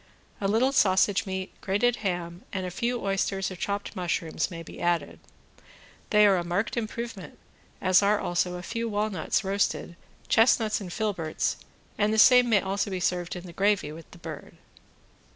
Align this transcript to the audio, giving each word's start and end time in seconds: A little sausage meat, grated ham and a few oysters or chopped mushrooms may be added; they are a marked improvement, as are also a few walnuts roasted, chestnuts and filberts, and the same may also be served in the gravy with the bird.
A 0.41 0.47
little 0.47 0.71
sausage 0.71 1.27
meat, 1.27 1.51
grated 1.61 1.97
ham 1.97 2.41
and 2.51 2.65
a 2.65 2.71
few 2.71 2.99
oysters 3.05 3.51
or 3.51 3.55
chopped 3.55 3.95
mushrooms 3.95 4.49
may 4.49 4.63
be 4.63 4.81
added; 4.81 5.19
they 6.09 6.25
are 6.25 6.37
a 6.37 6.43
marked 6.43 6.75
improvement, 6.75 7.37
as 7.81 8.01
are 8.01 8.19
also 8.19 8.55
a 8.55 8.63
few 8.63 8.89
walnuts 8.89 9.43
roasted, 9.43 9.95
chestnuts 10.27 10.81
and 10.81 10.91
filberts, 10.91 11.57
and 11.99 12.11
the 12.11 12.17
same 12.17 12.49
may 12.49 12.61
also 12.61 12.89
be 12.89 12.99
served 12.99 13.35
in 13.35 13.43
the 13.45 13.53
gravy 13.53 13.91
with 13.91 14.09
the 14.09 14.17
bird. 14.17 14.55